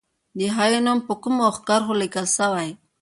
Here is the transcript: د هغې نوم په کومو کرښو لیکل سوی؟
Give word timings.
د 0.37 0.39
هغې 0.57 0.79
نوم 0.85 0.99
په 1.07 1.13
کومو 1.21 1.45
کرښو 1.67 1.93
لیکل 2.01 2.25
سوی؟ 2.37 2.69